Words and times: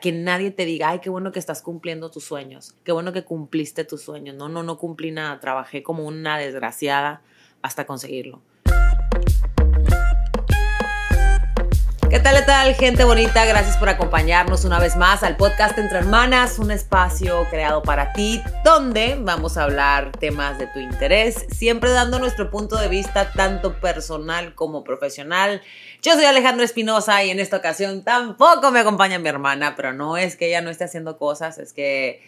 que 0.00 0.12
nadie 0.12 0.50
te 0.50 0.64
diga, 0.64 0.90
ay, 0.90 1.00
qué 1.00 1.10
bueno 1.10 1.32
que 1.32 1.38
estás 1.38 1.62
cumpliendo 1.62 2.10
tus 2.10 2.24
sueños, 2.24 2.74
qué 2.84 2.92
bueno 2.92 3.12
que 3.12 3.24
cumpliste 3.24 3.84
tus 3.84 4.02
sueños. 4.02 4.36
No, 4.36 4.48
no, 4.48 4.62
no 4.62 4.78
cumplí 4.78 5.10
nada, 5.10 5.40
trabajé 5.40 5.82
como 5.82 6.06
una 6.06 6.38
desgraciada 6.38 7.22
hasta 7.62 7.86
conseguirlo. 7.86 8.40
¿Qué 12.10 12.20
tal, 12.20 12.36
qué 12.36 12.42
tal, 12.42 12.74
gente 12.74 13.04
bonita? 13.04 13.44
Gracias 13.44 13.76
por 13.76 13.90
acompañarnos 13.90 14.64
una 14.64 14.78
vez 14.78 14.96
más 14.96 15.22
al 15.22 15.36
podcast 15.36 15.76
Entre 15.76 15.98
Hermanas, 15.98 16.58
un 16.58 16.70
espacio 16.70 17.46
creado 17.50 17.82
para 17.82 18.14
ti, 18.14 18.40
donde 18.64 19.18
vamos 19.20 19.58
a 19.58 19.64
hablar 19.64 20.12
temas 20.12 20.58
de 20.58 20.68
tu 20.68 20.78
interés, 20.78 21.44
siempre 21.50 21.90
dando 21.90 22.18
nuestro 22.18 22.50
punto 22.50 22.76
de 22.76 22.88
vista 22.88 23.30
tanto 23.32 23.78
personal 23.78 24.54
como 24.54 24.84
profesional. 24.84 25.60
Yo 26.00 26.14
soy 26.14 26.24
Alejandra 26.24 26.64
Espinosa 26.64 27.22
y 27.24 27.30
en 27.30 27.40
esta 27.40 27.58
ocasión 27.58 28.02
tampoco 28.02 28.70
me 28.70 28.80
acompaña 28.80 29.18
mi 29.18 29.28
hermana, 29.28 29.76
pero 29.76 29.92
no 29.92 30.16
es 30.16 30.36
que 30.36 30.46
ella 30.46 30.62
no 30.62 30.70
esté 30.70 30.84
haciendo 30.84 31.18
cosas, 31.18 31.58
es 31.58 31.74
que 31.74 32.22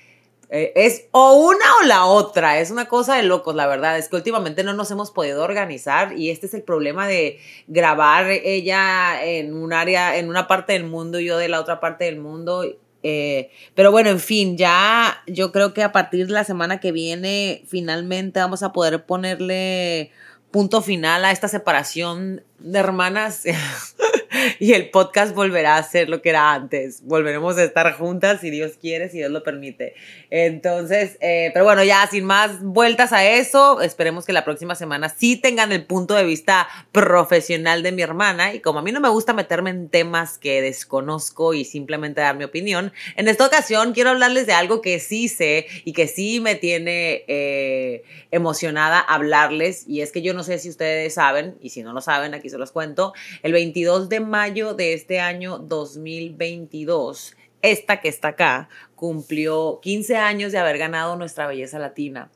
eh, 0.52 0.72
es 0.74 1.06
o 1.12 1.34
una 1.34 1.64
o 1.80 1.86
la 1.86 2.06
otra, 2.06 2.58
es 2.58 2.72
una 2.72 2.86
cosa 2.86 3.14
de 3.14 3.22
locos, 3.22 3.54
la 3.54 3.68
verdad, 3.68 3.96
es 3.96 4.08
que 4.08 4.16
últimamente 4.16 4.64
no 4.64 4.74
nos 4.74 4.90
hemos 4.90 5.12
podido 5.12 5.44
organizar 5.44 6.18
y 6.18 6.30
este 6.30 6.46
es 6.46 6.54
el 6.54 6.62
problema 6.62 7.06
de 7.06 7.38
grabar 7.68 8.28
ella 8.28 9.24
en 9.24 9.54
un 9.54 9.72
área, 9.72 10.16
en 10.16 10.28
una 10.28 10.48
parte 10.48 10.72
del 10.72 10.84
mundo 10.84 11.20
y 11.20 11.26
yo 11.26 11.38
de 11.38 11.48
la 11.48 11.60
otra 11.60 11.78
parte 11.78 12.06
del 12.06 12.18
mundo. 12.18 12.64
Eh, 13.04 13.50
pero 13.76 13.92
bueno, 13.92 14.10
en 14.10 14.18
fin, 14.18 14.56
ya 14.58 15.22
yo 15.28 15.52
creo 15.52 15.72
que 15.72 15.84
a 15.84 15.92
partir 15.92 16.26
de 16.26 16.32
la 16.32 16.42
semana 16.42 16.80
que 16.80 16.90
viene 16.90 17.62
finalmente 17.68 18.40
vamos 18.40 18.64
a 18.64 18.72
poder 18.72 19.06
ponerle 19.06 20.10
punto 20.50 20.82
final 20.82 21.24
a 21.24 21.30
esta 21.30 21.46
separación 21.46 22.42
de 22.58 22.78
hermanas 22.78 23.44
y 24.58 24.72
el 24.72 24.90
podcast 24.90 25.34
volverá 25.34 25.76
a 25.76 25.82
ser 25.82 26.08
lo 26.08 26.22
que 26.22 26.30
era 26.30 26.52
antes. 26.52 27.02
Volveremos 27.04 27.56
a 27.58 27.64
estar 27.64 27.92
juntas 27.94 28.40
si 28.40 28.50
Dios 28.50 28.72
quiere, 28.80 29.08
si 29.08 29.18
Dios 29.18 29.30
lo 29.30 29.42
permite. 29.42 29.94
Entonces, 30.30 31.16
eh, 31.20 31.50
pero 31.52 31.64
bueno, 31.64 31.82
ya 31.84 32.06
sin 32.10 32.24
más 32.24 32.62
vueltas 32.62 33.12
a 33.12 33.24
eso, 33.24 33.80
esperemos 33.80 34.24
que 34.24 34.32
la 34.32 34.44
próxima 34.44 34.74
semana 34.74 35.08
sí 35.08 35.36
tengan 35.36 35.72
el 35.72 35.84
punto 35.84 36.14
de 36.14 36.24
vista 36.24 36.68
profesional 36.92 37.82
de 37.82 37.92
mi 37.92 38.02
hermana. 38.02 38.54
Y 38.54 38.60
como 38.60 38.78
a 38.78 38.82
mí 38.82 38.92
no 38.92 39.00
me 39.00 39.08
gusta 39.08 39.32
meterme 39.32 39.70
en 39.70 39.88
temas 39.88 40.38
que 40.38 40.62
desconozco 40.62 41.54
y 41.54 41.64
simplemente 41.64 42.20
dar 42.20 42.36
mi 42.36 42.44
opinión, 42.44 42.92
en 43.16 43.28
esta 43.28 43.46
ocasión 43.46 43.92
quiero 43.92 44.10
hablarles 44.10 44.46
de 44.46 44.52
algo 44.52 44.80
que 44.80 44.98
sí 45.00 45.28
sé 45.28 45.66
y 45.84 45.92
que 45.92 46.06
sí 46.06 46.40
me 46.40 46.54
tiene 46.54 47.24
eh, 47.28 48.04
emocionada 48.30 49.00
hablarles. 49.00 49.84
Y 49.88 50.02
es 50.02 50.12
que 50.12 50.22
yo 50.22 50.34
no 50.34 50.42
sé 50.42 50.58
si 50.58 50.68
ustedes 50.68 51.14
saben, 51.14 51.56
y 51.60 51.70
si 51.70 51.82
no 51.82 51.92
lo 51.92 52.00
saben, 52.00 52.34
aquí 52.34 52.48
se 52.48 52.58
los 52.58 52.72
cuento, 52.72 53.12
el 53.42 53.52
22 53.52 54.08
de 54.08 54.20
mayo 54.30 54.74
de 54.74 54.94
este 54.94 55.18
año 55.18 55.58
2022, 55.58 57.36
esta 57.62 58.00
que 58.00 58.08
está 58.08 58.28
acá 58.28 58.68
cumplió 58.94 59.80
15 59.82 60.16
años 60.16 60.52
de 60.52 60.58
haber 60.58 60.78
ganado 60.78 61.16
nuestra 61.16 61.48
belleza 61.48 61.80
latina. 61.80 62.30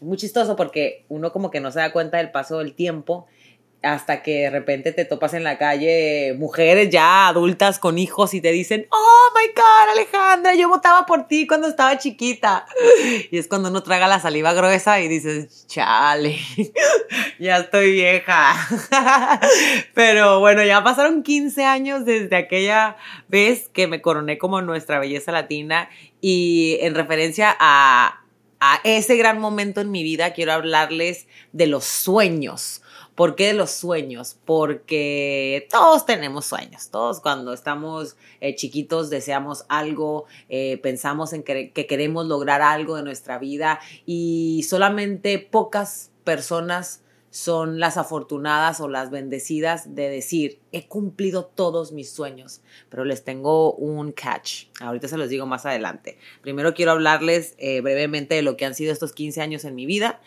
muy 0.00 0.18
chistoso 0.18 0.56
porque 0.56 1.06
uno 1.08 1.32
como 1.32 1.50
que 1.50 1.60
no 1.60 1.70
se 1.70 1.78
da 1.78 1.92
cuenta 1.92 2.18
del 2.18 2.32
paso 2.32 2.58
del 2.58 2.74
tiempo 2.74 3.26
hasta 3.82 4.22
que 4.22 4.42
de 4.42 4.50
repente 4.50 4.92
te 4.92 5.04
topas 5.04 5.34
en 5.34 5.42
la 5.42 5.58
calle 5.58 6.34
mujeres 6.38 6.90
ya 6.90 7.26
adultas 7.26 7.78
con 7.78 7.98
hijos 7.98 8.32
y 8.34 8.40
te 8.40 8.52
dicen, 8.52 8.86
oh 8.90 9.28
my 9.34 9.52
God, 9.54 9.90
Alejandra, 9.92 10.54
yo 10.54 10.68
votaba 10.68 11.04
por 11.04 11.26
ti 11.26 11.46
cuando 11.46 11.66
estaba 11.68 11.98
chiquita. 11.98 12.66
Y 13.30 13.38
es 13.38 13.48
cuando 13.48 13.70
uno 13.70 13.82
traga 13.82 14.06
la 14.06 14.20
saliva 14.20 14.52
gruesa 14.52 15.00
y 15.00 15.08
dices, 15.08 15.66
chale, 15.66 16.38
ya 17.40 17.58
estoy 17.58 17.92
vieja. 17.92 18.54
Pero 19.94 20.38
bueno, 20.40 20.62
ya 20.62 20.84
pasaron 20.84 21.22
15 21.22 21.64
años 21.64 22.04
desde 22.04 22.36
aquella 22.36 22.96
vez 23.28 23.68
que 23.68 23.88
me 23.88 24.00
coroné 24.00 24.38
como 24.38 24.62
nuestra 24.62 25.00
belleza 25.00 25.32
latina 25.32 25.88
y 26.20 26.78
en 26.82 26.94
referencia 26.94 27.56
a, 27.58 28.22
a 28.60 28.80
ese 28.84 29.16
gran 29.16 29.40
momento 29.40 29.80
en 29.80 29.90
mi 29.90 30.04
vida 30.04 30.32
quiero 30.32 30.52
hablarles 30.52 31.26
de 31.52 31.66
los 31.66 31.84
sueños 31.84 32.82
¿Por 33.14 33.34
qué 33.34 33.52
los 33.52 33.70
sueños? 33.70 34.38
Porque 34.44 35.66
todos 35.70 36.06
tenemos 36.06 36.46
sueños, 36.46 36.88
todos 36.90 37.20
cuando 37.20 37.52
estamos 37.52 38.16
eh, 38.40 38.54
chiquitos 38.54 39.10
deseamos 39.10 39.64
algo, 39.68 40.24
eh, 40.48 40.78
pensamos 40.78 41.32
en 41.32 41.42
que, 41.42 41.72
que 41.72 41.86
queremos 41.86 42.26
lograr 42.26 42.62
algo 42.62 42.96
de 42.96 43.02
nuestra 43.02 43.38
vida 43.38 43.80
y 44.06 44.64
solamente 44.68 45.38
pocas 45.38 46.10
personas 46.24 47.02
son 47.32 47.80
las 47.80 47.96
afortunadas 47.96 48.80
o 48.80 48.88
las 48.88 49.10
bendecidas 49.10 49.94
de 49.94 50.10
decir, 50.10 50.60
he 50.70 50.86
cumplido 50.86 51.46
todos 51.46 51.90
mis 51.90 52.10
sueños, 52.10 52.60
pero 52.90 53.06
les 53.06 53.24
tengo 53.24 53.72
un 53.72 54.12
catch. 54.12 54.66
Ahorita 54.80 55.08
se 55.08 55.16
los 55.16 55.30
digo 55.30 55.46
más 55.46 55.64
adelante. 55.64 56.18
Primero 56.42 56.74
quiero 56.74 56.92
hablarles 56.92 57.54
eh, 57.56 57.80
brevemente 57.80 58.34
de 58.34 58.42
lo 58.42 58.58
que 58.58 58.66
han 58.66 58.74
sido 58.74 58.92
estos 58.92 59.14
15 59.14 59.40
años 59.40 59.64
en 59.64 59.74
mi 59.74 59.86
vida 59.86 60.20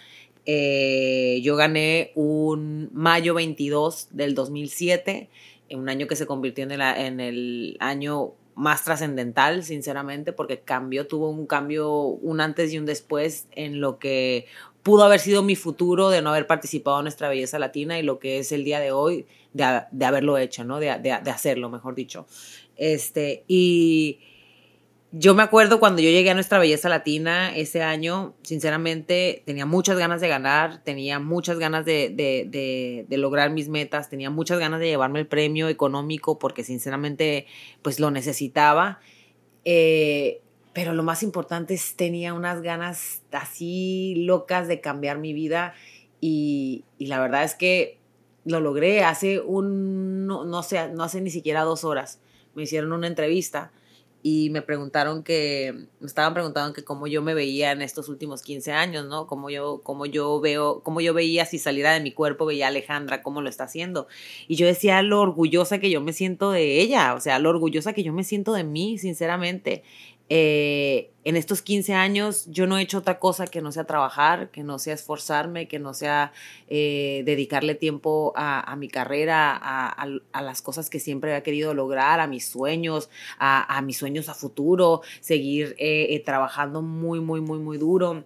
eh, 0.45 1.39
yo 1.43 1.55
gané 1.55 2.11
un 2.15 2.89
mayo 2.93 3.33
22 3.33 4.09
del 4.11 4.35
2007, 4.35 5.29
un 5.71 5.89
año 5.89 6.07
que 6.07 6.15
se 6.15 6.25
convirtió 6.25 6.63
en 6.63 6.71
el, 6.71 6.81
en 6.81 7.19
el 7.19 7.77
año 7.79 8.33
más 8.55 8.83
trascendental, 8.83 9.63
sinceramente, 9.63 10.31
porque 10.31 10.61
cambió, 10.61 11.07
tuvo 11.07 11.29
un 11.29 11.45
cambio, 11.45 11.91
un 12.01 12.39
antes 12.41 12.71
y 12.73 12.77
un 12.77 12.85
después 12.85 13.47
en 13.51 13.81
lo 13.81 13.99
que 13.99 14.45
pudo 14.81 15.03
haber 15.03 15.19
sido 15.19 15.41
mi 15.41 15.55
futuro 15.55 16.09
de 16.09 16.21
no 16.21 16.29
haber 16.29 16.47
participado 16.47 16.99
en 16.99 17.05
nuestra 17.05 17.27
belleza 17.27 17.59
latina 17.59 17.99
y 17.99 18.03
lo 18.03 18.19
que 18.19 18.37
es 18.37 18.51
el 18.51 18.63
día 18.63 18.79
de 18.79 18.91
hoy 18.91 19.25
de, 19.51 19.81
de 19.91 20.05
haberlo 20.05 20.37
hecho, 20.37 20.63
¿no? 20.63 20.79
De, 20.79 20.87
de, 20.99 21.17
de 21.23 21.31
hacerlo, 21.31 21.69
mejor 21.69 21.95
dicho. 21.95 22.27
Este, 22.77 23.43
y 23.47 24.19
yo 25.17 25.33
me 25.33 25.43
acuerdo 25.43 25.79
cuando 25.79 26.01
yo 26.01 26.09
llegué 26.09 26.29
a 26.31 26.33
nuestra 26.33 26.59
belleza 26.59 26.89
latina 26.89 27.55
ese 27.55 27.81
año, 27.81 28.35
sinceramente 28.41 29.43
tenía 29.45 29.65
muchas 29.65 29.97
ganas 29.97 30.19
de 30.19 30.27
ganar, 30.27 30.83
tenía 30.83 31.19
muchas 31.19 31.57
ganas 31.57 31.85
de, 31.85 32.09
de, 32.09 33.05
de, 33.07 33.17
lograr 33.17 33.49
mis 33.49 33.69
metas, 33.69 34.09
tenía 34.09 34.29
muchas 34.29 34.59
ganas 34.59 34.81
de 34.81 34.87
llevarme 34.87 35.21
el 35.21 35.27
premio 35.27 35.69
económico 35.69 36.37
porque 36.37 36.65
sinceramente 36.65 37.47
pues 37.81 38.01
lo 38.01 38.11
necesitaba. 38.11 38.99
Eh, 39.63 40.41
pero 40.73 40.91
lo 40.93 41.03
más 41.03 41.23
importante 41.23 41.75
es 41.75 41.95
tenía 41.95 42.33
unas 42.33 42.61
ganas 42.61 43.21
así 43.31 44.15
locas 44.17 44.67
de 44.67 44.81
cambiar 44.81 45.17
mi 45.17 45.31
vida 45.31 45.75
y, 46.19 46.83
y 46.97 47.05
la 47.05 47.21
verdad 47.21 47.45
es 47.45 47.55
que 47.55 47.99
lo 48.43 48.59
logré 48.59 49.05
hace 49.05 49.39
un, 49.39 50.27
no, 50.27 50.43
no 50.43 50.61
sé, 50.61 50.89
no 50.89 51.03
hace 51.03 51.21
ni 51.21 51.29
siquiera 51.29 51.61
dos 51.61 51.85
horas. 51.85 52.19
Me 52.53 52.63
hicieron 52.63 52.91
una 52.91 53.07
entrevista 53.07 53.71
y 54.27 54.49
me 54.49 54.63
preguntaron 54.63 55.21
que, 55.21 55.71
me 55.99 56.07
estaban 56.07 56.33
preguntando 56.33 56.73
que 56.73 56.83
cómo 56.83 57.05
yo 57.05 57.21
me 57.21 57.35
veía 57.35 57.71
en 57.71 57.83
estos 57.83 58.09
últimos 58.09 58.41
15 58.41 58.71
años, 58.71 59.05
¿no? 59.05 59.27
Cómo 59.27 59.51
yo, 59.51 59.81
cómo 59.83 60.07
yo 60.07 60.41
veo, 60.41 60.81
cómo 60.81 60.99
yo 60.99 61.13
veía 61.13 61.45
si 61.45 61.59
saliera 61.59 61.93
de 61.93 61.99
mi 61.99 62.11
cuerpo, 62.11 62.47
veía 62.47 62.65
a 62.65 62.69
Alejandra 62.69 63.21
cómo 63.21 63.41
lo 63.41 63.49
está 63.49 63.65
haciendo. 63.65 64.07
Y 64.47 64.55
yo 64.55 64.65
decía 64.65 65.03
lo 65.03 65.21
orgullosa 65.21 65.77
que 65.77 65.91
yo 65.91 66.01
me 66.01 66.11
siento 66.11 66.49
de 66.49 66.81
ella, 66.81 67.13
o 67.13 67.19
sea, 67.19 67.37
lo 67.37 67.51
orgullosa 67.51 67.93
que 67.93 68.01
yo 68.01 68.13
me 68.13 68.23
siento 68.23 68.53
de 68.53 68.63
mí, 68.63 68.97
sinceramente. 68.97 69.83
Eh, 70.27 71.11
en 71.23 71.35
estos 71.35 71.61
15 71.61 71.93
años 71.93 72.45
yo 72.47 72.65
no 72.65 72.77
he 72.77 72.81
hecho 72.81 72.97
otra 72.97 73.19
cosa 73.19 73.45
que 73.45 73.61
no 73.61 73.71
sea 73.71 73.83
trabajar, 73.83 74.49
que 74.49 74.63
no 74.63 74.79
sea 74.79 74.95
esforzarme, 74.95 75.67
que 75.67 75.77
no 75.77 75.93
sea 75.93 76.33
eh, 76.67 77.21
dedicarle 77.25 77.75
tiempo 77.75 78.33
a, 78.35 78.75
mi 78.75 78.87
carrera, 78.87 79.55
a, 79.55 80.41
las 80.41 80.61
cosas 80.61 80.89
que 80.89 80.99
siempre 80.99 81.35
he 81.35 81.43
querido 81.43 81.73
lograr, 81.73 82.19
a 82.19 82.27
mis 82.27 82.47
sueños, 82.47 83.09
a, 83.37 83.81
mis 83.83 83.97
sueños 83.97 84.29
a 84.29 84.33
futuro, 84.33 85.01
seguir 85.19 85.75
eh, 85.77 86.21
trabajando 86.25 86.81
muy, 86.81 87.19
muy, 87.19 87.41
muy, 87.41 87.59
muy 87.59 87.77
duro. 87.77 88.23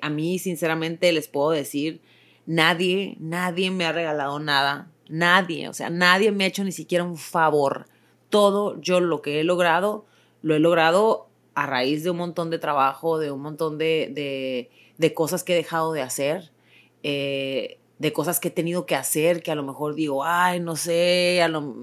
a 0.00 0.10
mí, 0.10 0.38
sinceramente, 0.38 1.12
les 1.12 1.28
puedo 1.28 1.50
decir, 1.50 2.00
nadie, 2.46 3.16
nadie 3.20 3.70
me 3.70 3.86
ha 3.86 3.92
regalado 3.92 4.38
nada, 4.40 4.90
nadie, 5.08 5.68
o 5.68 5.72
sea, 5.72 5.90
nadie 5.90 6.32
me 6.32 6.44
ha 6.44 6.48
hecho 6.48 6.64
ni 6.64 6.72
siquiera 6.72 7.04
un 7.04 7.16
favor. 7.16 7.86
Todo 8.28 8.80
yo 8.80 8.98
lo 8.98 9.22
que 9.22 9.40
he 9.40 9.44
logrado 9.44 10.04
lo 10.46 10.54
he 10.54 10.60
logrado 10.60 11.26
a 11.56 11.66
raíz 11.66 12.04
de 12.04 12.10
un 12.10 12.18
montón 12.18 12.50
de 12.50 12.60
trabajo, 12.60 13.18
de 13.18 13.32
un 13.32 13.40
montón 13.42 13.78
de, 13.78 14.70
de, 14.96 15.14
cosas 15.14 15.42
que 15.42 15.54
he 15.54 15.56
dejado 15.56 15.92
de 15.92 16.02
hacer, 16.02 16.52
eh, 17.02 17.78
de 17.98 18.12
cosas 18.12 18.38
que 18.38 18.46
he 18.48 18.50
tenido 18.52 18.86
que 18.86 18.94
hacer, 18.94 19.42
que 19.42 19.50
a 19.50 19.56
lo 19.56 19.64
mejor 19.64 19.96
digo, 19.96 20.22
ay, 20.22 20.60
no 20.60 20.76
sé, 20.76 21.42
a 21.42 21.48
lo, 21.48 21.74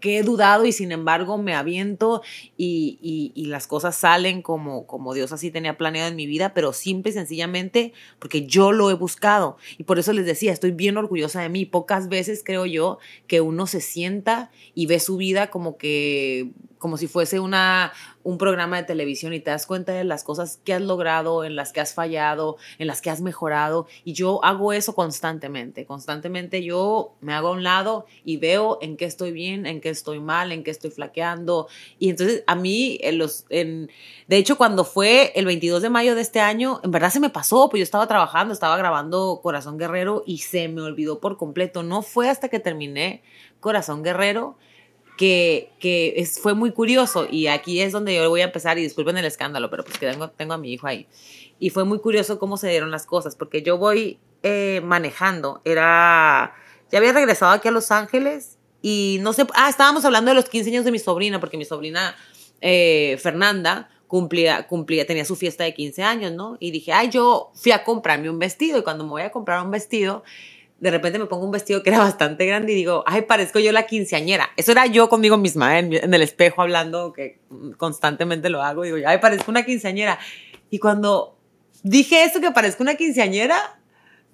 que 0.00 0.18
he 0.18 0.22
dudado 0.22 0.66
y 0.66 0.70
sin 0.72 0.92
embargo 0.92 1.36
me 1.36 1.54
aviento 1.54 2.22
y, 2.56 3.32
y, 3.34 3.46
las 3.46 3.66
cosas 3.66 3.96
salen 3.96 4.40
como, 4.40 4.86
como 4.86 5.12
Dios 5.12 5.32
así 5.32 5.50
tenía 5.50 5.76
planeado 5.76 6.08
en 6.08 6.16
mi 6.16 6.26
vida, 6.26 6.54
pero 6.54 6.72
simple 6.72 7.10
y 7.10 7.14
sencillamente 7.14 7.92
porque 8.20 8.46
yo 8.46 8.70
lo 8.70 8.88
he 8.90 8.94
buscado. 8.94 9.56
Y 9.78 9.82
por 9.82 9.98
eso 9.98 10.12
les 10.12 10.26
decía, 10.26 10.52
estoy 10.52 10.70
bien 10.70 10.96
orgullosa 10.96 11.40
de 11.40 11.48
mí. 11.48 11.64
Pocas 11.64 12.08
veces 12.08 12.42
creo 12.44 12.66
yo 12.66 12.98
que 13.26 13.40
uno 13.40 13.66
se 13.66 13.80
sienta 13.80 14.52
y 14.76 14.86
ve 14.86 15.00
su 15.00 15.16
vida 15.16 15.50
como 15.50 15.76
que 15.76 16.52
como 16.78 16.96
si 16.96 17.08
fuese 17.08 17.40
una, 17.40 17.92
un 18.22 18.38
programa 18.38 18.76
de 18.76 18.82
televisión 18.84 19.32
y 19.34 19.40
te 19.40 19.50
das 19.50 19.66
cuenta 19.66 19.92
de 19.92 20.04
las 20.04 20.24
cosas 20.24 20.60
que 20.64 20.74
has 20.74 20.82
logrado, 20.82 21.44
en 21.44 21.56
las 21.56 21.72
que 21.72 21.80
has 21.80 21.94
fallado, 21.94 22.56
en 22.78 22.86
las 22.86 23.00
que 23.00 23.10
has 23.10 23.20
mejorado. 23.20 23.86
Y 24.04 24.14
yo 24.14 24.44
hago 24.44 24.72
eso 24.72 24.94
constantemente. 24.94 25.86
Constantemente 25.86 26.62
yo 26.62 27.14
me 27.20 27.34
hago 27.34 27.48
a 27.48 27.52
un 27.52 27.62
lado 27.62 28.06
y 28.24 28.38
veo 28.38 28.78
en 28.80 28.96
qué 28.96 29.04
estoy 29.04 29.32
bien, 29.32 29.66
en 29.66 29.80
qué 29.80 29.90
estoy 29.90 30.20
mal, 30.20 30.52
en 30.52 30.64
qué 30.64 30.70
estoy 30.70 30.90
flaqueando. 30.90 31.68
Y 31.98 32.10
entonces 32.10 32.44
a 32.46 32.54
mí, 32.54 32.98
en 33.02 33.18
los, 33.18 33.46
en, 33.50 33.90
de 34.26 34.36
hecho, 34.36 34.56
cuando 34.56 34.84
fue 34.84 35.32
el 35.36 35.44
22 35.44 35.82
de 35.82 35.90
mayo 35.90 36.14
de 36.14 36.22
este 36.22 36.40
año, 36.40 36.80
en 36.82 36.90
verdad 36.90 37.10
se 37.10 37.20
me 37.20 37.30
pasó, 37.30 37.68
pues 37.68 37.80
yo 37.80 37.84
estaba 37.84 38.06
trabajando, 38.06 38.54
estaba 38.54 38.76
grabando 38.76 39.40
Corazón 39.42 39.78
Guerrero 39.78 40.22
y 40.26 40.38
se 40.38 40.68
me 40.68 40.82
olvidó 40.82 41.20
por 41.20 41.36
completo. 41.36 41.82
No 41.82 42.02
fue 42.02 42.28
hasta 42.28 42.48
que 42.48 42.60
terminé 42.60 43.22
Corazón 43.60 44.02
Guerrero 44.02 44.56
que, 45.16 45.72
que 45.78 46.14
es, 46.16 46.40
fue 46.40 46.54
muy 46.54 46.72
curioso 46.72 47.26
y 47.30 47.46
aquí 47.46 47.80
es 47.80 47.92
donde 47.92 48.14
yo 48.14 48.28
voy 48.28 48.40
a 48.40 48.44
empezar 48.44 48.78
y 48.78 48.82
disculpen 48.82 49.16
el 49.16 49.24
escándalo, 49.24 49.70
pero 49.70 49.84
pues 49.84 49.98
que 49.98 50.10
tengo, 50.10 50.30
tengo 50.30 50.54
a 50.54 50.58
mi 50.58 50.72
hijo 50.72 50.86
ahí. 50.86 51.06
Y 51.58 51.70
fue 51.70 51.84
muy 51.84 52.00
curioso 52.00 52.38
cómo 52.38 52.56
se 52.56 52.68
dieron 52.68 52.90
las 52.90 53.06
cosas, 53.06 53.36
porque 53.36 53.62
yo 53.62 53.78
voy 53.78 54.18
eh, 54.42 54.80
manejando, 54.84 55.60
era, 55.64 56.54
ya 56.90 56.98
había 56.98 57.12
regresado 57.12 57.52
aquí 57.52 57.68
a 57.68 57.70
Los 57.70 57.90
Ángeles 57.90 58.58
y 58.82 59.18
no 59.22 59.32
sé, 59.32 59.46
ah, 59.54 59.68
estábamos 59.68 60.04
hablando 60.04 60.30
de 60.30 60.34
los 60.34 60.48
15 60.48 60.70
años 60.70 60.84
de 60.84 60.90
mi 60.90 60.98
sobrina, 60.98 61.40
porque 61.40 61.56
mi 61.56 61.64
sobrina 61.64 62.16
eh, 62.60 63.18
Fernanda 63.22 63.88
cumplía, 64.08 64.66
cumplía, 64.66 65.06
tenía 65.06 65.24
su 65.24 65.36
fiesta 65.36 65.64
de 65.64 65.74
15 65.74 66.02
años, 66.02 66.32
¿no? 66.32 66.56
Y 66.60 66.70
dije, 66.70 66.92
ay, 66.92 67.08
yo 67.08 67.50
fui 67.54 67.72
a 67.72 67.84
comprarme 67.84 68.28
un 68.30 68.38
vestido 68.38 68.78
y 68.78 68.82
cuando 68.82 69.04
me 69.04 69.10
voy 69.10 69.22
a 69.22 69.30
comprar 69.30 69.64
un 69.64 69.70
vestido, 69.70 70.22
de 70.84 70.90
repente 70.90 71.18
me 71.18 71.24
pongo 71.24 71.46
un 71.46 71.50
vestido 71.50 71.82
que 71.82 71.88
era 71.88 71.98
bastante 71.98 72.44
grande 72.44 72.72
y 72.72 72.74
digo, 72.74 73.04
ay, 73.06 73.22
parezco 73.22 73.58
yo 73.58 73.72
la 73.72 73.86
quinceañera. 73.86 74.50
Eso 74.58 74.70
era 74.70 74.84
yo 74.84 75.08
conmigo 75.08 75.38
misma, 75.38 75.78
¿eh? 75.78 75.88
en, 76.02 76.12
el 76.12 76.20
espejo 76.20 76.60
hablando, 76.60 77.14
que 77.14 77.38
constantemente 77.78 78.50
lo 78.50 78.60
hago, 78.60 78.82
digo, 78.82 78.98
ay, 79.06 79.16
parezco 79.16 79.50
una 79.50 79.64
quinceañera. 79.64 80.18
Y 80.68 80.80
cuando 80.80 81.38
dije 81.82 82.24
eso 82.24 82.38
que 82.38 82.50
parezco 82.50 82.82
una 82.82 82.96
quinceañera, 82.96 83.80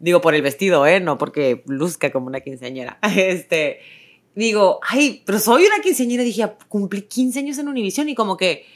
digo 0.00 0.20
por 0.20 0.34
el 0.34 0.42
vestido, 0.42 0.88
¿eh? 0.88 0.98
No 0.98 1.18
porque 1.18 1.62
luzca 1.66 2.10
como 2.10 2.26
una 2.26 2.40
quinceañera. 2.40 2.98
Este, 3.16 3.78
digo, 4.34 4.80
ay, 4.82 5.22
pero 5.24 5.38
soy 5.38 5.66
una 5.66 5.80
quinceañera. 5.80 6.24
Dije, 6.24 6.50
cumplí 6.66 7.02
15 7.02 7.38
años 7.38 7.58
en 7.58 7.68
Univision 7.68 8.08
y 8.08 8.16
como 8.16 8.36
que 8.36 8.66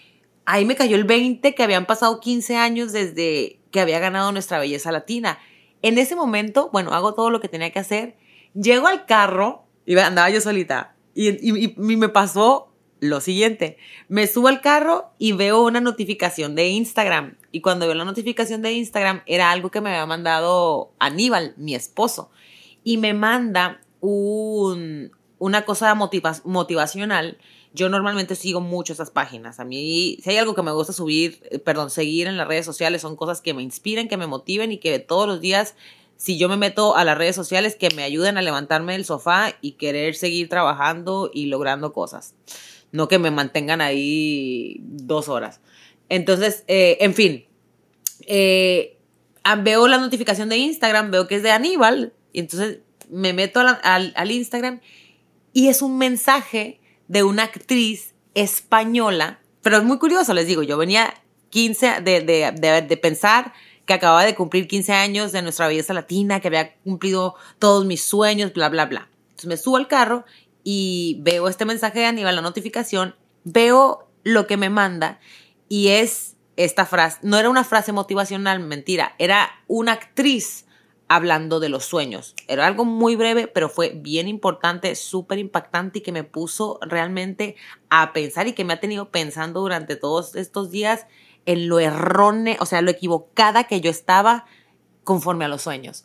ahí 0.44 0.64
me 0.64 0.76
cayó 0.76 0.94
el 0.94 1.02
20 1.02 1.56
que 1.56 1.62
habían 1.64 1.86
pasado 1.86 2.20
15 2.20 2.54
años 2.54 2.92
desde 2.92 3.58
que 3.72 3.80
había 3.80 3.98
ganado 3.98 4.30
nuestra 4.30 4.60
belleza 4.60 4.92
latina. 4.92 5.40
En 5.84 5.98
ese 5.98 6.16
momento, 6.16 6.70
bueno, 6.72 6.94
hago 6.94 7.12
todo 7.12 7.28
lo 7.28 7.42
que 7.42 7.48
tenía 7.50 7.70
que 7.70 7.78
hacer. 7.78 8.16
Llego 8.54 8.86
al 8.86 9.04
carro 9.04 9.66
y 9.84 9.98
andaba 9.98 10.30
yo 10.30 10.40
solita. 10.40 10.96
Y, 11.14 11.74
me 11.76 12.08
pasó 12.08 12.72
lo 13.00 13.20
siguiente. 13.20 13.76
Me 14.08 14.26
subo 14.26 14.48
al 14.48 14.62
carro 14.62 15.10
y 15.18 15.32
veo 15.32 15.62
una 15.62 15.82
notificación 15.82 16.54
de 16.54 16.68
Instagram. 16.68 17.36
Y 17.52 17.60
cuando 17.60 17.84
veo 17.84 17.94
la 17.94 18.06
notificación 18.06 18.62
de 18.62 18.72
Instagram, 18.72 19.20
era 19.26 19.50
algo 19.50 19.70
que 19.70 19.82
me 19.82 19.90
había 19.90 20.06
mandado 20.06 20.94
Aníbal, 21.00 21.52
mi 21.58 21.74
esposo. 21.74 22.30
Y 22.82 22.96
me 22.96 23.12
manda 23.12 23.82
un, 24.00 25.12
una 25.38 25.66
cosa 25.66 25.94
motivacional 25.94 27.36
yo 27.74 27.88
normalmente 27.88 28.36
sigo 28.36 28.60
mucho 28.60 28.92
esas 28.92 29.10
páginas. 29.10 29.58
A 29.58 29.64
mí, 29.64 30.18
si 30.22 30.30
hay 30.30 30.36
algo 30.36 30.54
que 30.54 30.62
me 30.62 30.70
gusta 30.70 30.92
subir, 30.92 31.40
eh, 31.50 31.58
perdón, 31.58 31.90
seguir 31.90 32.28
en 32.28 32.36
las 32.36 32.46
redes 32.46 32.64
sociales, 32.64 33.02
son 33.02 33.16
cosas 33.16 33.40
que 33.40 33.52
me 33.52 33.62
inspiren, 33.62 34.08
que 34.08 34.16
me 34.16 34.28
motiven 34.28 34.70
y 34.70 34.78
que 34.78 35.00
todos 35.00 35.26
los 35.26 35.40
días, 35.40 35.74
si 36.16 36.38
yo 36.38 36.48
me 36.48 36.56
meto 36.56 36.94
a 36.94 37.04
las 37.04 37.18
redes 37.18 37.34
sociales, 37.34 37.74
que 37.74 37.90
me 37.90 38.04
ayuden 38.04 38.38
a 38.38 38.42
levantarme 38.42 38.92
del 38.92 39.04
sofá 39.04 39.56
y 39.60 39.72
querer 39.72 40.14
seguir 40.14 40.48
trabajando 40.48 41.32
y 41.34 41.46
logrando 41.46 41.92
cosas. 41.92 42.36
No 42.92 43.08
que 43.08 43.18
me 43.18 43.32
mantengan 43.32 43.80
ahí 43.80 44.76
dos 44.80 45.28
horas. 45.28 45.60
Entonces, 46.08 46.62
eh, 46.68 46.98
en 47.00 47.12
fin, 47.12 47.44
eh, 48.28 48.98
veo 49.62 49.88
la 49.88 49.98
notificación 49.98 50.48
de 50.48 50.58
Instagram, 50.58 51.10
veo 51.10 51.26
que 51.26 51.36
es 51.36 51.42
de 51.42 51.50
Aníbal, 51.50 52.12
y 52.32 52.38
entonces 52.38 52.78
me 53.10 53.32
meto 53.32 53.60
al 53.60 54.30
Instagram 54.30 54.80
y 55.52 55.68
es 55.68 55.82
un 55.82 55.98
mensaje 55.98 56.80
de 57.08 57.22
una 57.22 57.44
actriz 57.44 58.14
española, 58.34 59.40
pero 59.62 59.78
es 59.78 59.84
muy 59.84 59.98
curioso, 59.98 60.34
les 60.34 60.46
digo, 60.46 60.62
yo 60.62 60.76
venía 60.76 61.14
15 61.50 62.00
de, 62.02 62.20
de, 62.20 62.82
de, 62.82 62.96
pensar 62.96 63.52
que 63.86 63.94
acababa 63.94 64.24
de 64.24 64.34
cumplir 64.34 64.66
15 64.66 64.92
años 64.92 65.32
de 65.32 65.42
nuestra 65.42 65.68
belleza 65.68 65.94
latina, 65.94 66.40
que 66.40 66.48
había 66.48 66.74
cumplido 66.78 67.34
todos 67.58 67.84
mis 67.84 68.02
sueños, 68.02 68.52
bla, 68.52 68.68
bla, 68.68 68.86
bla. 68.86 69.08
Entonces 69.30 69.46
me 69.46 69.56
subo 69.56 69.76
al 69.76 69.88
carro 69.88 70.24
y 70.64 71.18
veo 71.20 71.48
este 71.48 71.64
mensaje 71.64 72.00
de 72.00 72.06
Aníbal, 72.06 72.36
la 72.36 72.42
notificación, 72.42 73.14
veo 73.44 74.08
lo 74.22 74.46
que 74.46 74.56
me 74.56 74.70
manda 74.70 75.20
y 75.68 75.88
es 75.88 76.36
esta 76.56 76.86
frase, 76.86 77.18
no 77.22 77.38
era 77.38 77.50
una 77.50 77.64
frase 77.64 77.92
motivacional, 77.92 78.60
mentira, 78.60 79.14
era 79.18 79.50
una 79.66 79.92
actriz 79.92 80.66
hablando 81.14 81.60
de 81.60 81.68
los 81.68 81.84
sueños. 81.84 82.34
Era 82.48 82.66
algo 82.66 82.84
muy 82.84 83.14
breve, 83.16 83.46
pero 83.46 83.68
fue 83.68 83.90
bien 83.90 84.26
importante, 84.26 84.94
súper 84.96 85.38
impactante 85.38 85.98
y 85.98 86.02
que 86.02 86.12
me 86.12 86.24
puso 86.24 86.78
realmente 86.82 87.56
a 87.88 88.12
pensar 88.12 88.48
y 88.48 88.52
que 88.52 88.64
me 88.64 88.72
ha 88.72 88.80
tenido 88.80 89.10
pensando 89.10 89.60
durante 89.60 89.96
todos 89.96 90.34
estos 90.34 90.70
días 90.70 91.06
en 91.46 91.68
lo 91.68 91.78
erróneo, 91.78 92.56
o 92.60 92.66
sea, 92.66 92.82
lo 92.82 92.90
equivocada 92.90 93.64
que 93.64 93.80
yo 93.80 93.90
estaba 93.90 94.46
conforme 95.04 95.44
a 95.44 95.48
los 95.48 95.62
sueños. 95.62 96.04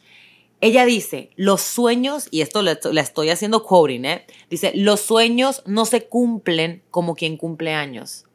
Ella 0.62 0.86
dice, 0.86 1.32
los 1.38 1.62
sueños, 1.62 2.28
y 2.32 2.42
esto 2.42 2.62
le, 2.62 2.78
estoy 3.00 3.30
haciendo 3.30 3.64
quoting, 3.64 4.06
¿eh? 4.06 4.26
dice, 4.50 4.74
los 4.76 5.00
sueños 5.00 5.64
no 5.66 5.86
se 5.86 6.08
cumplen 6.08 6.84
como 6.92 7.16
quien 7.16 7.38
cumple 7.38 7.74
años. 7.74 8.26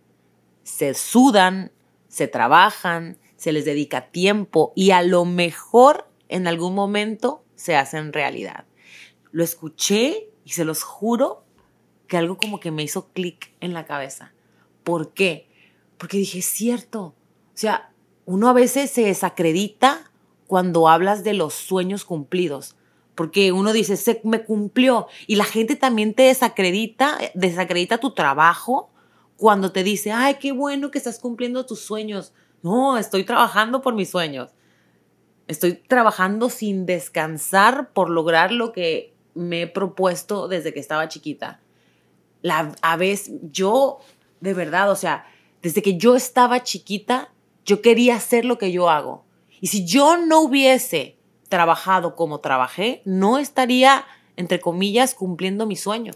Se 0.63 0.95
sudan, 0.95 1.71
se 2.09 2.27
trabajan, 2.27 3.19
se 3.37 3.53
les 3.53 3.67
dedica 3.67 4.11
tiempo 4.11 4.73
y 4.75 4.93
a 4.93 5.03
lo 5.03 5.27
mejor 5.27 6.09
en 6.35 6.49
algún 6.49 6.75
momento 6.75 7.45
se 7.55 7.77
hacen 7.77 8.13
realidad. 8.13 8.65
Lo 9.31 9.45
escuché 9.45 10.31
y 10.45 10.51
se 10.51 10.65
los 10.65 10.83
juro 10.83 11.45
que 12.09 12.17
algo 12.17 12.37
como 12.39 12.59
que 12.59 12.73
me 12.73 12.83
hizo 12.83 13.13
clic 13.13 13.53
en 13.61 13.73
la 13.73 13.87
cabeza. 13.87 14.33
¿Por 14.83 15.13
qué? 15.13 15.49
Porque 15.97 16.17
dije, 16.17 16.41
es 16.41 16.47
cierto. 16.47 17.03
O 17.05 17.15
sea, 17.55 17.93
uno 18.27 18.49
a 18.49 18.53
veces 18.53 18.91
se 18.91 19.03
desacredita 19.03 20.11
cuando 20.49 20.89
hablas 20.89 21.23
de 21.23 21.35
los 21.35 21.55
sueños 21.55 22.05
cumplidos. 22.05 22.75
Porque 23.15 23.53
uno 23.53 23.73
dice, 23.73 23.97
se 23.97 24.21
me 24.25 24.43
cumplió. 24.43 25.07
Y 25.29 25.37
la 25.37 25.45
gente 25.45 25.77
también 25.77 26.15
te 26.15 26.25
desacredita, 26.25 27.17
desacredita 27.35 27.99
tu 27.99 28.13
trabajo 28.13 28.91
cuando 29.37 29.71
te 29.71 29.85
dice, 29.85 30.11
ay, 30.11 30.39
qué 30.41 30.51
bueno 30.51 30.91
que 30.91 30.99
estás 30.99 31.21
cumpliendo 31.21 31.65
tus 31.65 31.79
sueños. 31.79 32.33
No, 32.61 32.99
estoy 32.99 33.23
trabajando 33.23 33.83
por 33.83 33.95
mis 33.95 34.11
sueños. 34.11 34.51
Estoy 35.47 35.75
trabajando 35.75 36.49
sin 36.49 36.87
descansar 36.87 37.91
por 37.93 38.11
lograr 38.11 38.51
lo 38.53 38.73
que 38.73 39.15
me 39.35 39.63
he 39.63 39.67
propuesto 39.67 40.49
desde 40.49 40.73
que 40.73 40.81
estaba 40.81 41.09
chiquita. 41.09 41.61
La, 42.43 42.75
a 42.83 42.97
veces, 42.97 43.35
yo, 43.51 44.01
de 44.41 44.55
verdad, 44.55 44.91
o 44.91 44.97
sea, 44.97 45.27
desde 45.63 45.83
que 45.83 45.97
yo 45.97 46.17
estaba 46.17 46.63
chiquita, 46.63 47.33
yo 47.65 47.83
quería 47.83 48.17
hacer 48.17 48.45
lo 48.45 48.59
que 48.59 48.73
yo 48.73 48.91
hago. 48.91 49.25
Y 49.61 49.69
si 49.69 49.85
yo 49.87 50.17
no 50.17 50.41
hubiese 50.41 51.17
trabajado 51.49 52.17
como 52.17 52.41
trabajé, 52.41 53.03
no 53.05 53.39
estaría, 53.39 54.05
entre 54.37 54.61
comillas, 54.61 55.15
cumpliendo 55.15 55.67
mi 55.67 55.77
sueño 55.77 56.13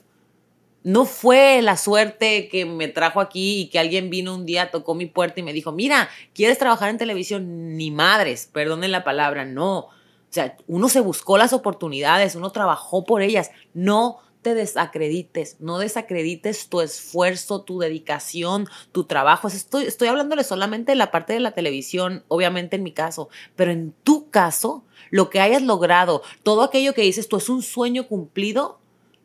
no 0.82 1.04
fue 1.04 1.61
la 1.62 1.76
suerte 1.76 2.49
que 2.49 2.64
me 2.64 2.88
trajo 2.88 3.20
aquí 3.20 3.61
y 3.61 3.68
que 3.68 3.78
alguien 3.78 4.11
vino 4.11 4.35
un 4.35 4.47
día, 4.47 4.70
tocó 4.70 4.94
mi 4.94 5.06
puerta 5.06 5.40
y 5.40 5.42
me 5.42 5.52
dijo, 5.52 5.73
mira, 5.73 6.08
¿quieres 6.35 6.58
trabajar 6.58 6.90
en 6.90 6.99
televisión? 6.99 7.76
Ni 7.76 7.90
madres, 7.90 8.49
perdonen 8.52 8.92
la 8.92 9.04
palabra, 9.04 9.44
no. 9.44 9.78
O 9.78 10.30
sea, 10.30 10.56
uno 10.66 10.88
se 10.88 11.00
buscó 11.00 11.38
las 11.38 11.52
oportunidades, 11.52 12.35
uno 12.35 12.50
trabajó 12.52 13.04
por 13.04 13.23
ellas. 13.23 13.50
No 13.75 14.18
te 14.42 14.54
desacredites, 14.54 15.56
no 15.58 15.78
desacredites 15.78 16.68
tu 16.68 16.80
esfuerzo, 16.80 17.62
tu 17.62 17.78
dedicación, 17.78 18.68
tu 18.92 19.04
trabajo. 19.04 19.49
Estoy, 19.49 19.85
estoy 19.85 20.08
hablándole 20.08 20.44
solamente 20.44 20.92
de 20.92 20.97
la 20.97 21.11
parte 21.11 21.32
de 21.32 21.40
la 21.40 21.52
televisión, 21.52 22.25
obviamente 22.28 22.76
en 22.76 22.82
mi 22.82 22.92
caso, 22.92 23.28
pero 23.56 23.73
en 23.73 23.92
tu 24.04 24.30
caso, 24.30 24.85
lo 25.11 25.28
que 25.30 25.40
hayas 25.40 25.62
logrado, 25.62 26.23
todo 26.42 26.62
aquello 26.62 26.94
que 26.94 27.02
dices 27.02 27.28
tú 27.28 27.37
es 27.37 27.49
un 27.49 27.62
sueño 27.62 28.06
cumplido, 28.06 28.78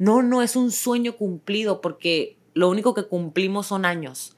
no, 0.03 0.21
no 0.21 0.41
es 0.41 0.57
un 0.57 0.71
sueño 0.71 1.15
cumplido 1.15 1.79
porque 1.79 2.35
lo 2.53 2.69
único 2.69 2.93
que 2.93 3.05
cumplimos 3.05 3.67
son 3.67 3.85
años. 3.85 4.35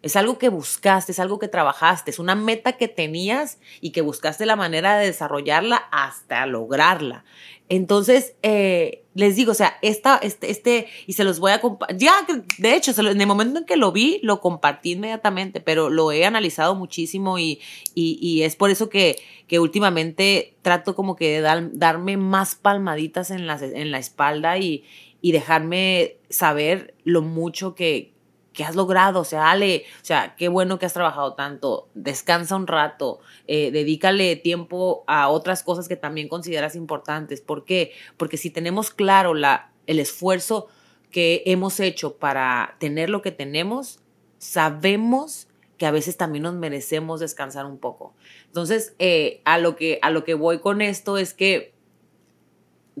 Es 0.00 0.14
algo 0.14 0.38
que 0.38 0.48
buscaste, 0.48 1.10
es 1.10 1.18
algo 1.18 1.40
que 1.40 1.48
trabajaste, 1.48 2.12
es 2.12 2.20
una 2.20 2.36
meta 2.36 2.74
que 2.74 2.86
tenías 2.86 3.58
y 3.80 3.90
que 3.90 4.00
buscaste 4.00 4.46
la 4.46 4.54
manera 4.54 4.96
de 4.96 5.06
desarrollarla 5.06 5.76
hasta 5.90 6.46
lograrla. 6.46 7.24
Entonces, 7.68 8.34
eh, 8.42 9.02
les 9.14 9.34
digo, 9.34 9.50
o 9.50 9.54
sea, 9.54 9.76
esta, 9.82 10.16
este, 10.18 10.50
este, 10.50 10.86
y 11.08 11.14
se 11.14 11.24
los 11.24 11.40
voy 11.40 11.50
a 11.50 11.60
compartir, 11.60 11.98
ya, 11.98 12.14
de 12.58 12.76
hecho, 12.76 12.92
en 12.98 13.20
el 13.20 13.26
momento 13.26 13.58
en 13.58 13.66
que 13.66 13.76
lo 13.76 13.90
vi, 13.90 14.20
lo 14.22 14.40
compartí 14.40 14.92
inmediatamente, 14.92 15.60
pero 15.60 15.90
lo 15.90 16.12
he 16.12 16.24
analizado 16.24 16.76
muchísimo 16.76 17.40
y, 17.40 17.60
y, 17.94 18.42
es 18.42 18.54
por 18.54 18.70
eso 18.70 18.88
que, 18.88 19.16
que 19.48 19.58
últimamente 19.58 20.54
trato 20.62 20.94
como 20.94 21.16
que 21.16 21.40
de 21.40 21.70
darme 21.72 22.16
más 22.16 22.54
palmaditas 22.54 23.32
en 23.32 23.48
la, 23.48 23.58
en 23.60 23.90
la 23.90 23.98
espalda 23.98 24.56
y, 24.56 24.84
y 25.20 25.32
dejarme 25.32 26.16
saber 26.28 26.94
lo 27.04 27.22
mucho 27.22 27.74
que, 27.74 28.12
¿qué 28.52 28.64
has 28.64 28.76
logrado? 28.76 29.20
O 29.20 29.24
sea, 29.24 29.50
Ale, 29.50 29.84
o 30.02 30.04
sea, 30.04 30.34
qué 30.36 30.48
bueno 30.48 30.78
que 30.78 30.86
has 30.86 30.92
trabajado 30.92 31.34
tanto, 31.34 31.88
descansa 31.94 32.56
un 32.56 32.66
rato, 32.66 33.20
eh, 33.46 33.70
dedícale 33.70 34.36
tiempo 34.36 35.04
a 35.06 35.28
otras 35.28 35.62
cosas 35.62 35.88
que 35.88 35.96
también 35.96 36.28
consideras 36.28 36.74
importantes. 36.74 37.40
¿Por 37.40 37.64
qué? 37.64 37.92
Porque 38.16 38.36
si 38.36 38.50
tenemos 38.50 38.90
claro 38.90 39.34
la, 39.34 39.72
el 39.86 39.98
esfuerzo 39.98 40.68
que 41.10 41.42
hemos 41.46 41.80
hecho 41.80 42.16
para 42.16 42.76
tener 42.78 43.10
lo 43.10 43.22
que 43.22 43.32
tenemos, 43.32 44.00
sabemos 44.38 45.48
que 45.78 45.86
a 45.86 45.90
veces 45.90 46.16
también 46.16 46.42
nos 46.42 46.54
merecemos 46.54 47.20
descansar 47.20 47.64
un 47.64 47.78
poco. 47.78 48.14
Entonces, 48.46 48.94
eh, 48.98 49.40
a, 49.44 49.58
lo 49.58 49.76
que, 49.76 49.98
a 50.02 50.10
lo 50.10 50.24
que 50.24 50.34
voy 50.34 50.58
con 50.58 50.82
esto 50.82 51.18
es 51.18 51.32
que 51.32 51.72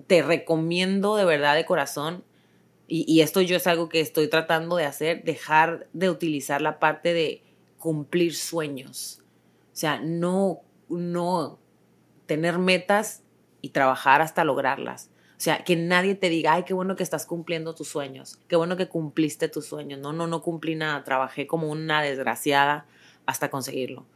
te 0.06 0.22
recomiendo 0.22 1.16
de 1.16 1.24
verdad 1.24 1.54
de 1.54 1.64
corazón, 1.64 2.24
y, 2.90 3.20
esto 3.20 3.42
yo 3.42 3.56
es 3.56 3.66
algo 3.66 3.90
que 3.90 4.00
estoy 4.00 4.28
tratando 4.28 4.76
de 4.76 4.86
hacer, 4.86 5.22
dejar 5.22 5.86
de 5.92 6.08
utilizar 6.08 6.62
la 6.62 6.78
parte 6.78 7.12
de 7.12 7.42
cumplir 7.76 8.34
sueños. 8.34 9.20
O 9.74 9.76
sea, 9.76 10.00
no, 10.00 10.60
no 10.88 11.58
tener 12.24 12.58
metas 12.58 13.22
y 13.60 13.70
trabajar 13.70 14.22
hasta 14.22 14.42
lograrlas. 14.42 15.10
O 15.32 15.40
sea, 15.40 15.64
que 15.64 15.76
nadie 15.76 16.14
te 16.14 16.30
diga, 16.30 16.54
ay, 16.54 16.62
qué 16.62 16.72
bueno 16.72 16.96
que 16.96 17.02
estás 17.02 17.26
cumpliendo 17.26 17.74
tus 17.74 17.88
sueños, 17.88 18.38
qué 18.48 18.56
bueno 18.56 18.78
que 18.78 18.88
cumpliste 18.88 19.50
tus 19.50 19.66
sueños. 19.66 20.00
No, 20.00 20.14
no, 20.14 20.26
no 20.26 20.40
cumplí 20.40 20.74
nada, 20.74 21.04
trabajé 21.04 21.46
como 21.46 21.68
una 21.68 22.00
desgraciada 22.00 22.86
hasta 23.26 23.50
conseguirlo. 23.50 24.06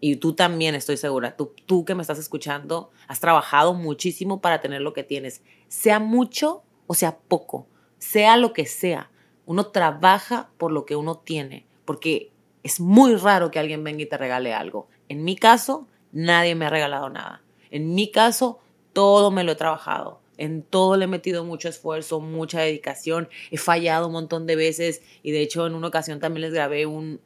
Y 0.00 0.16
tú 0.16 0.32
también, 0.32 0.74
estoy 0.74 0.96
segura, 0.96 1.36
tú, 1.36 1.52
tú 1.66 1.84
que 1.84 1.94
me 1.94 2.02
estás 2.02 2.18
escuchando, 2.18 2.90
has 3.06 3.20
trabajado 3.20 3.74
muchísimo 3.74 4.40
para 4.40 4.60
tener 4.60 4.80
lo 4.80 4.94
que 4.94 5.04
tienes, 5.04 5.42
sea 5.68 5.98
mucho 5.98 6.62
o 6.86 6.94
sea 6.94 7.18
poco, 7.18 7.66
sea 7.98 8.36
lo 8.36 8.52
que 8.52 8.66
sea. 8.66 9.10
Uno 9.46 9.66
trabaja 9.66 10.50
por 10.56 10.72
lo 10.72 10.86
que 10.86 10.96
uno 10.96 11.18
tiene, 11.18 11.66
porque 11.84 12.32
es 12.62 12.80
muy 12.80 13.14
raro 13.16 13.50
que 13.50 13.58
alguien 13.58 13.84
venga 13.84 14.02
y 14.02 14.06
te 14.06 14.16
regale 14.16 14.54
algo. 14.54 14.88
En 15.08 15.22
mi 15.22 15.36
caso, 15.36 15.86
nadie 16.12 16.54
me 16.54 16.66
ha 16.66 16.70
regalado 16.70 17.10
nada. 17.10 17.42
En 17.70 17.94
mi 17.94 18.10
caso, 18.10 18.58
todo 18.92 19.30
me 19.30 19.44
lo 19.44 19.52
he 19.52 19.56
trabajado 19.56 20.19
en 20.40 20.62
todo 20.62 20.96
le 20.96 21.04
he 21.04 21.08
metido 21.08 21.44
mucho 21.44 21.68
esfuerzo, 21.68 22.18
mucha 22.18 22.62
dedicación, 22.62 23.28
he 23.50 23.58
fallado 23.58 24.06
un 24.06 24.14
montón 24.14 24.46
de 24.46 24.56
veces 24.56 25.02
y 25.22 25.32
de 25.32 25.42
hecho 25.42 25.66
en 25.66 25.74
una 25.74 25.88
ocasión 25.88 26.18
también 26.18 26.40
les 26.40 26.54
grabé 26.54 26.86
un, 26.86 27.20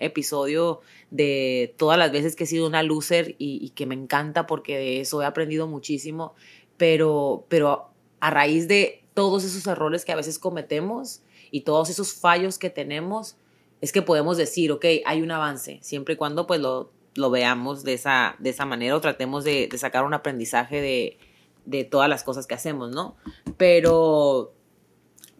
episodio 0.00 0.80
de 1.10 1.74
todas 1.78 1.98
las 1.98 2.12
veces 2.12 2.36
que 2.36 2.44
he 2.44 2.46
sido 2.46 2.66
una 2.66 2.82
loser 2.82 3.34
y, 3.38 3.70
que 3.70 3.86
me 3.86 3.94
encanta 3.94 4.46
porque 4.46 4.76
de 4.76 5.00
eso 5.00 5.22
he 5.22 5.24
aprendido 5.24 5.66
muchísimo, 5.66 6.34
pero, 6.76 7.46
pero 7.48 7.88
a 8.20 8.30
raíz 8.30 8.68
de 8.68 9.02
todos 9.14 9.44
esos 9.44 9.66
errores 9.66 10.04
que 10.04 10.12
a 10.12 10.16
veces 10.16 10.38
cometemos 10.38 11.22
y 11.50 11.62
todos 11.62 11.88
esos 11.88 12.12
fallos 12.12 12.58
que 12.58 12.68
tenemos, 12.68 13.36
es 13.80 13.92
que 13.92 14.02
podemos 14.02 14.36
decir, 14.36 14.72
ok, 14.72 14.84
hay 15.06 15.22
un 15.22 15.30
avance, 15.30 15.78
siempre 15.80 16.14
y 16.14 16.16
cuando 16.18 16.46
pues 16.46 16.60
lo, 16.60 16.90
lo 17.14 17.30
veamos 17.30 17.82
de 17.82 17.94
esa, 17.94 18.36
de 18.38 18.50
esa 18.50 18.66
manera 18.66 18.94
o 18.94 19.00
tratemos 19.00 19.44
de 19.44 19.70
sacar 19.78 20.04
un 20.04 20.12
aprendizaje 20.12 20.82
de, 20.82 21.18
de 21.68 21.84
todas 21.84 22.08
las 22.08 22.24
cosas 22.24 22.46
que 22.46 22.54
hacemos, 22.54 22.90
¿no? 22.90 23.16
Pero, 23.56 24.54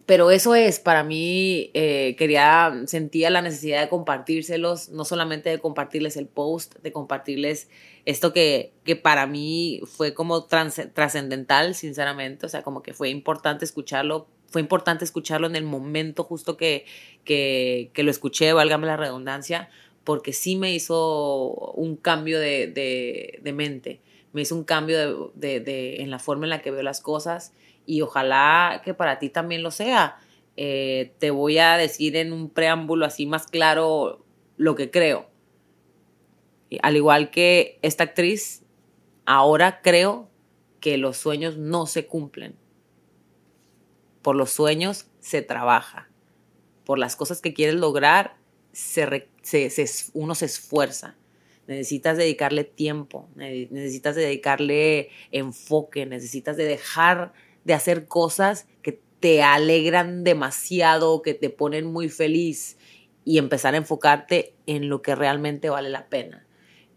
pero 0.05 0.29
eso 0.29 0.53
es, 0.53 0.79
para 0.79 1.03
mí, 1.03 1.71
eh, 1.73 2.15
quería, 2.17 2.71
sentía 2.85 3.31
la 3.31 3.41
necesidad 3.41 3.81
de 3.81 3.89
compartírselos, 3.89 4.89
no 4.89 5.05
solamente 5.05 5.49
de 5.49 5.59
compartirles 5.59 6.17
el 6.17 6.27
post, 6.27 6.75
de 6.81 6.91
compartirles 6.91 7.69
esto 8.05 8.31
que, 8.31 8.73
que 8.83 8.95
para 8.95 9.25
mí 9.25 9.81
fue 9.85 10.13
como 10.13 10.45
trascendental, 10.45 11.73
sinceramente, 11.73 12.45
o 12.45 12.49
sea, 12.49 12.61
como 12.61 12.83
que 12.83 12.93
fue 12.93 13.09
importante 13.09 13.65
escucharlo, 13.65 14.27
fue 14.47 14.61
importante 14.61 15.05
escucharlo 15.05 15.47
en 15.47 15.55
el 15.55 15.63
momento 15.63 16.23
justo 16.23 16.57
que, 16.57 16.85
que, 17.23 17.89
que 17.93 18.03
lo 18.03 18.11
escuché, 18.11 18.53
válgame 18.53 18.85
la 18.85 18.97
redundancia, 18.97 19.69
porque 20.03 20.33
sí 20.33 20.55
me 20.55 20.73
hizo 20.73 21.71
un 21.73 21.95
cambio 21.95 22.39
de, 22.39 22.67
de, 22.67 23.39
de 23.41 23.53
mente 23.53 23.99
me 24.31 24.41
hizo 24.41 24.55
un 24.55 24.63
cambio 24.63 25.31
de, 25.35 26.01
en 26.01 26.11
la 26.11 26.19
forma 26.19 26.45
en 26.45 26.51
la 26.51 26.61
que 26.61 26.71
veo 26.71 26.83
las 26.83 27.01
cosas 27.01 27.53
y 27.85 28.01
ojalá 28.01 28.81
que 28.83 28.93
para 28.93 29.19
ti 29.19 29.29
también 29.29 29.63
lo 29.63 29.71
sea. 29.71 30.17
Eh, 30.55 31.13
te 31.19 31.31
voy 31.31 31.57
a 31.57 31.77
decir 31.77 32.15
en 32.15 32.33
un 32.33 32.49
preámbulo 32.49 33.05
así 33.05 33.25
más 33.25 33.47
claro 33.47 34.25
lo 34.57 34.75
que 34.75 34.91
creo. 34.91 35.29
Al 36.83 36.95
igual 36.95 37.31
que 37.31 37.79
esta 37.81 38.03
actriz, 38.03 38.63
ahora 39.25 39.81
creo 39.81 40.29
que 40.79 40.97
los 40.97 41.17
sueños 41.17 41.57
no 41.57 41.87
se 41.87 42.05
cumplen. 42.05 42.55
Por 44.21 44.35
los 44.35 44.51
sueños 44.51 45.07
se 45.19 45.41
trabaja. 45.41 46.09
Por 46.85 46.99
las 46.99 47.15
cosas 47.15 47.41
que 47.41 47.53
quieres 47.53 47.75
lograr, 47.75 48.37
uno 50.13 50.35
se 50.35 50.45
esfuerza 50.45 51.15
necesitas 51.69 52.17
dedicarle 52.17 52.63
tiempo, 52.63 53.29
necesitas 53.35 54.15
dedicarle 54.15 55.09
enfoque, 55.31 56.07
necesitas 56.07 56.57
de 56.57 56.65
dejar 56.65 57.31
de 57.63 57.75
hacer 57.75 58.07
cosas 58.07 58.67
que 58.81 58.99
te 59.19 59.43
alegran 59.43 60.23
demasiado, 60.23 61.21
que 61.21 61.35
te 61.35 61.51
ponen 61.51 61.85
muy 61.85 62.09
feliz 62.09 62.79
y 63.23 63.37
empezar 63.37 63.75
a 63.75 63.77
enfocarte 63.77 64.55
en 64.65 64.89
lo 64.89 65.03
que 65.03 65.13
realmente 65.13 65.69
vale 65.69 65.89
la 65.89 66.09
pena. 66.09 66.47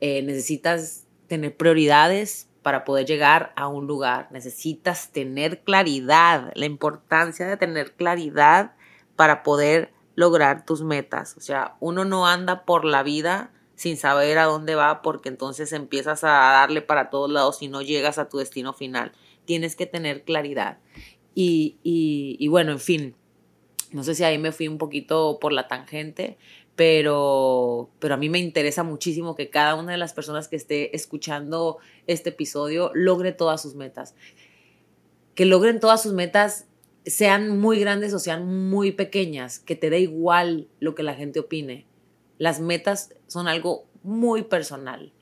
Eh, 0.01 0.23
necesitas 0.23 1.07
tener 1.27 1.55
prioridades 1.55 2.49
para 2.63 2.87
poder 2.87 3.05
llegar 3.05 3.53
a 3.57 3.69
un 3.69 3.87
lugar. 3.87 4.29
Necesitas 4.31 5.13
tener 5.13 5.65
claridad, 5.65 6.51
la 6.55 6.65
importancia 6.65 7.47
de 7.47 7.59
tener 7.59 7.93
claridad 7.93 8.73
para 9.17 9.43
poder 9.43 9.93
lograr 10.15 10.65
tus 10.65 10.83
metas. 10.83 11.37
O 11.37 11.41
sea, 11.41 11.77
uno 11.81 12.07
no 12.07 12.27
anda 12.27 12.65
por 12.65 12.87
la 12.87 13.03
vida 13.03 13.51
sin 13.75 13.97
saber 13.97 14.39
a 14.39 14.45
dónde 14.45 14.75
va 14.75 15.03
porque 15.03 15.29
entonces 15.29 15.73
empiezas 15.73 16.25
a 16.25 16.29
darle 16.29 16.83
para 16.83 17.11
todos 17.11 17.31
lados 17.31 17.63
y 17.63 17.69
no 17.69 17.83
llegas 17.83 18.19
a 18.19 18.29
tu 18.29 18.39
destino 18.39 18.73
final. 18.73 19.13
Tienes 19.45 19.77
que 19.77 19.87
tener 19.87 20.25
claridad. 20.25 20.79
Y, 21.35 21.79
y, 21.83 22.47
bueno, 22.49 22.73
en 22.73 22.79
fin, 22.79 23.15
no 23.91 24.05
sé 24.05 24.15
si 24.15 24.23
ahí 24.23 24.39
me 24.39 24.53
fui 24.53 24.69
un 24.69 24.79
poquito 24.79 25.39
por 25.41 25.53
la 25.53 25.67
tangente, 25.67 26.37
pero, 26.77 27.91
pero 27.99 28.15
a 28.15 28.17
mí 28.19 28.29
me 28.29 28.39
interesa 28.39 28.83
muchísimo 28.83 29.35
que 29.35 29.51
cada 29.51 29.75
una 29.75 29.93
de 29.93 29.99
las 29.99 30.13
personas 30.13 30.49
que 30.49 30.57
esté 30.57 30.95
escuchando 30.95 31.79
este 32.07 32.31
episodio 32.31 32.91
logre 32.95 33.33
todas 33.33 33.63
sus 33.63 33.75
metas. 33.75 34.15
Que 35.35 35.47
logren 35.47 35.81
todas 35.81 36.03
sus 36.03 36.13
metas, 36.13 36.67
sean 37.07 37.59
muy 37.59 37.81
grandes 37.81 38.13
o 38.13 38.19
sean 38.19 38.69
muy 38.69 38.93
pequeñas, 38.93 39.59
que 39.59 39.75
te 39.75 39.91
dé 39.91 40.01
igual 40.01 40.69
lo 40.79 40.95
que 40.95 41.03
la 41.03 41.15
gente 41.15 41.41
opine. 41.41 41.87
Las 42.39 42.61
metas 42.61 43.15
son 43.27 43.49
algo 43.49 43.87
muy 44.03 44.43
personal 44.43 45.13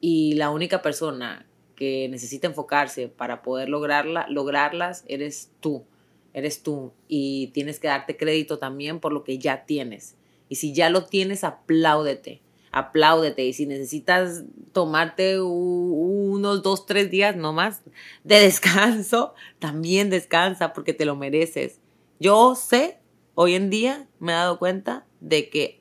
y 0.00 0.34
la 0.34 0.50
única 0.50 0.82
persona 0.82 1.46
que 1.74 2.08
necesita 2.08 2.46
enfocarse 2.46 3.08
para 3.08 3.42
poder 3.42 3.68
lograrla, 3.68 4.26
lograrlas 4.28 5.04
eres 5.08 5.50
tú, 5.60 5.84
eres 6.32 6.62
tú 6.62 6.92
y 7.08 7.48
tienes 7.48 7.80
que 7.80 7.88
darte 7.88 8.16
crédito 8.16 8.58
también 8.58 9.00
por 9.00 9.12
lo 9.12 9.24
que 9.24 9.38
ya 9.38 9.64
tienes. 9.64 10.16
Y 10.48 10.56
si 10.56 10.72
ya 10.72 10.90
lo 10.90 11.04
tienes, 11.04 11.42
apláudete, 11.42 12.42
apláudete. 12.70 13.44
Y 13.44 13.52
si 13.52 13.66
necesitas 13.66 14.44
tomarte 14.72 15.40
unos 15.40 16.62
dos, 16.62 16.86
tres 16.86 17.10
días 17.10 17.36
no 17.36 17.52
más 17.52 17.82
de 18.24 18.40
descanso, 18.40 19.34
también 19.58 20.10
descansa 20.10 20.72
porque 20.72 20.92
te 20.92 21.06
lo 21.06 21.16
mereces. 21.16 21.80
Yo 22.20 22.54
sé, 22.54 22.98
hoy 23.34 23.54
en 23.54 23.70
día 23.70 24.06
me 24.18 24.32
he 24.32 24.34
dado 24.34 24.58
cuenta 24.58 25.06
de 25.20 25.48
que 25.48 25.80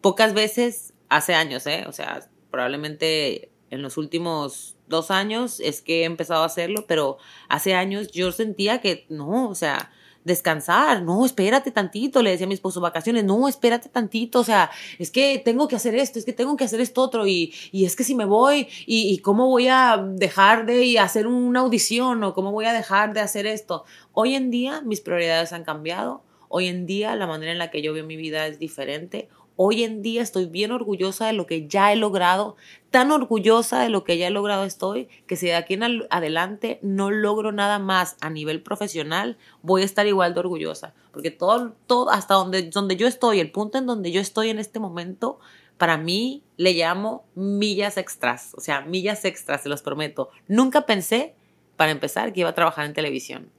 pocas 0.00 0.34
veces, 0.34 0.94
hace 1.08 1.34
años, 1.34 1.66
¿eh? 1.66 1.84
O 1.88 1.92
sea, 1.92 2.28
probablemente 2.50 3.50
en 3.70 3.82
los 3.82 3.96
últimos 3.96 4.76
dos 4.88 5.10
años 5.10 5.60
es 5.60 5.82
que 5.82 6.02
he 6.02 6.04
empezado 6.04 6.42
a 6.42 6.46
hacerlo, 6.46 6.86
pero 6.86 7.18
hace 7.48 7.74
años 7.74 8.10
yo 8.10 8.32
sentía 8.32 8.80
que 8.80 9.06
no, 9.08 9.48
o 9.48 9.54
sea, 9.54 9.90
descansar, 10.24 11.02
no, 11.02 11.24
espérate 11.24 11.70
tantito, 11.70 12.22
le 12.22 12.30
decía 12.30 12.46
a 12.46 12.48
mi 12.48 12.54
esposo, 12.54 12.80
vacaciones, 12.80 13.24
no, 13.24 13.48
espérate 13.48 13.88
tantito, 13.88 14.40
o 14.40 14.44
sea, 14.44 14.70
es 14.98 15.10
que 15.10 15.40
tengo 15.44 15.68
que 15.68 15.76
hacer 15.76 15.94
esto, 15.94 16.18
es 16.18 16.24
que 16.24 16.32
tengo 16.32 16.56
que 16.56 16.64
hacer 16.64 16.80
esto 16.80 17.02
otro, 17.02 17.26
y, 17.26 17.54
y 17.72 17.84
es 17.84 17.96
que 17.96 18.04
si 18.04 18.14
me 18.14 18.24
voy, 18.24 18.68
y, 18.86 19.12
y, 19.12 19.18
cómo 19.18 19.48
voy 19.48 19.68
a 19.68 19.96
dejar 19.96 20.66
de 20.66 20.98
hacer 20.98 21.26
una 21.26 21.60
audición, 21.60 22.22
o 22.24 22.34
cómo 22.34 22.52
voy 22.52 22.66
a 22.66 22.72
dejar 22.72 23.14
de 23.14 23.20
hacer 23.20 23.46
esto. 23.46 23.84
Hoy 24.12 24.34
en 24.34 24.50
día 24.50 24.82
mis 24.82 25.00
prioridades 25.00 25.52
han 25.52 25.64
cambiado, 25.64 26.22
hoy 26.48 26.66
en 26.66 26.86
día 26.86 27.14
la 27.16 27.26
manera 27.26 27.52
en 27.52 27.58
la 27.58 27.70
que 27.70 27.82
yo 27.82 27.92
veo 27.92 28.04
mi 28.04 28.16
vida 28.16 28.46
es 28.46 28.58
diferente, 28.58 29.28
Hoy 29.60 29.82
en 29.82 30.02
día 30.02 30.22
estoy 30.22 30.46
bien 30.46 30.70
orgullosa 30.70 31.26
de 31.26 31.32
lo 31.32 31.44
que 31.44 31.66
ya 31.66 31.92
he 31.92 31.96
logrado, 31.96 32.54
tan 32.92 33.10
orgullosa 33.10 33.82
de 33.82 33.88
lo 33.88 34.04
que 34.04 34.16
ya 34.16 34.28
he 34.28 34.30
logrado 34.30 34.62
estoy, 34.62 35.08
que 35.26 35.34
si 35.34 35.46
de 35.46 35.56
aquí 35.56 35.74
en 35.74 36.06
adelante 36.10 36.78
no 36.80 37.10
logro 37.10 37.50
nada 37.50 37.80
más 37.80 38.16
a 38.20 38.30
nivel 38.30 38.62
profesional, 38.62 39.36
voy 39.62 39.82
a 39.82 39.84
estar 39.84 40.06
igual 40.06 40.32
de 40.32 40.38
orgullosa. 40.38 40.94
Porque 41.10 41.32
todo, 41.32 41.74
hasta 42.08 42.34
donde, 42.34 42.70
donde 42.70 42.94
yo 42.94 43.08
estoy, 43.08 43.40
el 43.40 43.50
punto 43.50 43.78
en 43.78 43.86
donde 43.86 44.12
yo 44.12 44.20
estoy 44.20 44.50
en 44.50 44.60
este 44.60 44.78
momento, 44.78 45.40
para 45.76 45.98
mí 45.98 46.44
le 46.56 46.74
llamo 46.74 47.24
millas 47.34 47.96
extras, 47.96 48.54
o 48.56 48.60
sea, 48.60 48.82
millas 48.82 49.24
extras, 49.24 49.64
se 49.64 49.68
los 49.68 49.82
prometo. 49.82 50.30
Nunca 50.46 50.86
pensé, 50.86 51.34
para 51.76 51.90
empezar, 51.90 52.32
que 52.32 52.40
iba 52.40 52.50
a 52.50 52.54
trabajar 52.54 52.86
en 52.86 52.92
televisión. 52.92 53.50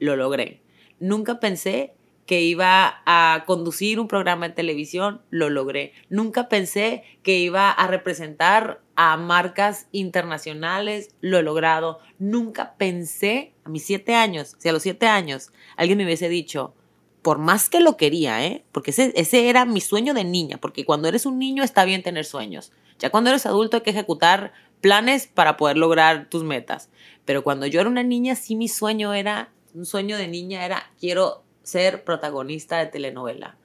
Lo 0.00 0.16
logré. 0.16 0.60
Nunca 1.00 1.40
pensé 1.40 1.95
que 2.26 2.42
iba 2.42 3.02
a 3.06 3.44
conducir 3.46 4.00
un 4.00 4.08
programa 4.08 4.48
de 4.48 4.54
televisión, 4.54 5.22
lo 5.30 5.48
logré. 5.48 5.92
Nunca 6.10 6.48
pensé 6.48 7.04
que 7.22 7.38
iba 7.38 7.70
a 7.70 7.86
representar 7.86 8.80
a 8.96 9.16
marcas 9.16 9.86
internacionales, 9.92 11.10
lo 11.20 11.38
he 11.38 11.42
logrado. 11.42 12.00
Nunca 12.18 12.74
pensé, 12.76 13.54
a 13.64 13.68
mis 13.68 13.84
siete 13.84 14.14
años, 14.14 14.56
si 14.58 14.68
a 14.68 14.72
los 14.72 14.82
siete 14.82 15.06
años 15.06 15.52
alguien 15.76 15.98
me 15.98 16.04
hubiese 16.04 16.28
dicho, 16.28 16.74
por 17.22 17.38
más 17.38 17.68
que 17.68 17.80
lo 17.80 17.96
quería, 17.96 18.44
¿eh? 18.44 18.64
porque 18.72 18.90
ese, 18.90 19.12
ese 19.16 19.48
era 19.48 19.64
mi 19.64 19.80
sueño 19.80 20.12
de 20.12 20.24
niña, 20.24 20.58
porque 20.58 20.84
cuando 20.84 21.08
eres 21.08 21.26
un 21.26 21.38
niño 21.38 21.62
está 21.62 21.84
bien 21.84 22.02
tener 22.02 22.24
sueños. 22.24 22.72
Ya 22.98 23.10
cuando 23.10 23.30
eres 23.30 23.46
adulto 23.46 23.76
hay 23.76 23.82
que 23.82 23.90
ejecutar 23.90 24.52
planes 24.80 25.26
para 25.26 25.56
poder 25.56 25.76
lograr 25.76 26.28
tus 26.28 26.44
metas. 26.44 26.90
Pero 27.24 27.42
cuando 27.44 27.66
yo 27.66 27.80
era 27.80 27.90
una 27.90 28.02
niña, 28.02 28.36
sí 28.36 28.56
mi 28.56 28.68
sueño 28.68 29.12
era, 29.12 29.50
un 29.74 29.84
sueño 29.84 30.16
de 30.16 30.28
niña 30.28 30.64
era, 30.64 30.90
quiero 30.98 31.42
ser 31.66 32.04
protagonista 32.04 32.78
de 32.78 32.86
telenovela. 32.86 33.56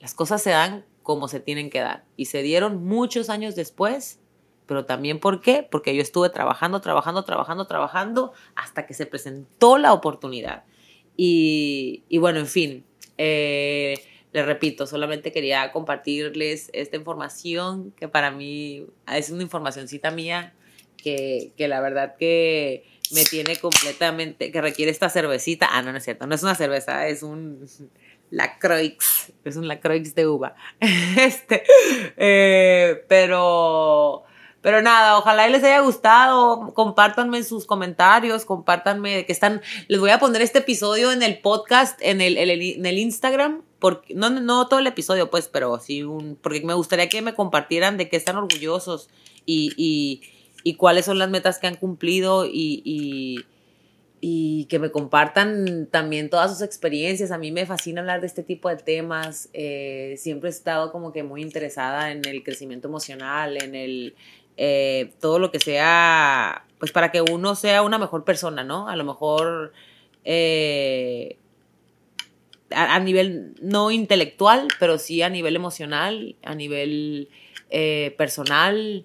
Las 0.00 0.14
cosas 0.14 0.42
se 0.42 0.50
dan 0.50 0.84
como 1.04 1.28
se 1.28 1.38
tienen 1.38 1.70
que 1.70 1.78
dar. 1.78 2.04
Y 2.16 2.24
se 2.24 2.42
dieron 2.42 2.84
muchos 2.84 3.30
años 3.30 3.54
después, 3.54 4.18
pero 4.66 4.84
también 4.84 5.20
¿por? 5.20 5.40
Porque 5.70 5.94
yo 5.94 6.02
estuve 6.02 6.28
trabajando, 6.30 6.80
trabajando, 6.80 7.24
trabajando, 7.24 7.66
trabajando 7.68 8.32
hasta 8.56 8.84
que 8.84 8.94
se 8.94 9.06
presentó 9.06 9.78
la 9.78 9.92
oportunidad. 9.92 10.64
Y, 11.16 12.02
bueno, 12.18 12.40
en 12.40 12.48
fin, 12.48 12.84
eh, 13.16 13.94
les 14.32 14.44
repito, 14.44 14.88
solamente 14.88 15.30
quería 15.30 15.70
compartirles 15.70 16.68
esta 16.72 16.96
información 16.96 17.92
que 17.92 18.08
para 18.08 18.32
mí 18.32 18.86
es 19.06 19.30
una 19.30 19.44
informacioncita 19.44 20.10
mía 20.10 20.52
que, 20.96 21.52
que 21.56 21.68
la 21.68 21.80
verdad 21.80 22.16
que 22.16 22.84
me 23.12 23.24
tiene 23.24 23.56
completamente, 23.56 24.50
que 24.50 24.60
requiere 24.60 24.90
esta 24.90 25.08
cervecita. 25.08 25.68
Ah, 25.70 25.82
no, 25.82 25.92
no 25.92 25.98
es 25.98 26.04
cierto, 26.04 26.26
no 26.26 26.34
es 26.34 26.42
una 26.42 26.54
cerveza, 26.54 27.06
es 27.08 27.22
un 27.22 27.66
Lacroix, 28.32 29.32
es 29.44 29.56
un 29.56 29.68
Lacroix 29.68 30.14
de 30.14 30.26
uva. 30.26 30.54
Este, 30.80 31.62
eh, 32.16 33.04
pero, 33.08 34.24
pero 34.62 34.80
nada, 34.80 35.18
ojalá 35.18 35.46
les 35.48 35.62
haya 35.62 35.80
gustado. 35.80 36.72
Compártanme 36.74 37.38
en 37.38 37.44
sus 37.44 37.66
comentarios, 37.66 38.44
compártanme 38.44 39.26
que 39.26 39.32
están. 39.32 39.60
Les 39.88 40.00
voy 40.00 40.10
a 40.10 40.18
poner 40.18 40.40
este 40.40 40.60
episodio 40.60 41.12
en 41.12 41.22
el 41.22 41.38
podcast, 41.40 42.00
en 42.02 42.20
el, 42.20 42.38
en 42.38 42.86
el 42.86 42.98
Instagram. 42.98 43.62
Porque, 43.78 44.14
no, 44.14 44.30
no 44.30 44.66
todo 44.66 44.80
el 44.80 44.86
episodio, 44.86 45.30
pues, 45.30 45.48
pero 45.48 45.78
sí 45.78 46.02
un. 46.02 46.36
Porque 46.36 46.62
me 46.62 46.74
gustaría 46.74 47.08
que 47.08 47.20
me 47.20 47.34
compartieran 47.34 47.98
de 47.98 48.08
qué 48.08 48.16
están 48.16 48.36
orgullosos 48.36 49.10
y, 49.44 49.74
y 49.76 50.22
y 50.64 50.74
cuáles 50.74 51.04
son 51.04 51.18
las 51.18 51.30
metas 51.30 51.58
que 51.58 51.66
han 51.66 51.76
cumplido 51.76 52.46
y, 52.46 52.82
y, 52.84 53.44
que 54.66 54.78
me 54.78 54.90
compartan 54.90 55.88
también 55.90 56.30
todas 56.30 56.50
sus 56.50 56.62
experiencias. 56.62 57.30
A 57.30 57.38
mí 57.38 57.50
me 57.50 57.66
fascina 57.66 58.00
hablar 58.00 58.20
de 58.20 58.26
este 58.26 58.42
tipo 58.42 58.68
de 58.68 58.76
temas. 58.76 59.50
Eh, 59.52 60.14
siempre 60.16 60.48
he 60.48 60.52
estado 60.52 60.92
como 60.92 61.12
que 61.12 61.22
muy 61.22 61.42
interesada 61.42 62.10
en 62.12 62.24
el 62.24 62.42
crecimiento 62.42 62.88
emocional, 62.88 63.60
en 63.62 63.74
el 63.74 64.14
eh, 64.56 65.12
todo 65.20 65.38
lo 65.38 65.50
que 65.50 65.58
sea, 65.58 66.64
pues 66.78 66.92
para 66.92 67.10
que 67.10 67.20
uno 67.20 67.54
sea 67.54 67.82
una 67.82 67.98
mejor 67.98 68.24
persona, 68.24 68.64
¿no? 68.64 68.88
A 68.88 68.96
lo 68.96 69.04
mejor 69.04 69.72
eh, 70.24 71.36
a, 72.70 72.98
nivel 73.00 73.54
no 73.60 73.90
intelectual, 73.90 74.68
pero 74.78 74.98
sí 74.98 75.20
a 75.20 75.28
nivel 75.28 75.56
emocional, 75.56 76.36
a 76.42 76.54
nivel 76.54 77.28
personal. 78.16 79.04